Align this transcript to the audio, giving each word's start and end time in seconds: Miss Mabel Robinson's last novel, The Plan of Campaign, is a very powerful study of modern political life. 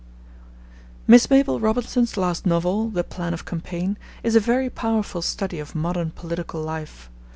Miss 1.05 1.29
Mabel 1.29 1.59
Robinson's 1.59 2.17
last 2.17 2.43
novel, 2.43 2.89
The 2.89 3.03
Plan 3.03 3.35
of 3.35 3.45
Campaign, 3.45 3.99
is 4.23 4.35
a 4.35 4.39
very 4.39 4.67
powerful 4.71 5.21
study 5.21 5.59
of 5.59 5.75
modern 5.75 6.09
political 6.09 6.59
life. 6.59 7.11